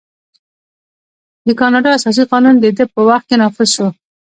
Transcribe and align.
د 1.47 1.49
کاناډا 1.59 1.89
اساسي 1.93 2.23
قانون 2.31 2.55
د 2.59 2.65
ده 2.77 2.85
په 2.93 2.99
وخت 3.07 3.25
کې 3.29 3.35
نافذ 3.41 3.69
شو. 3.75 3.87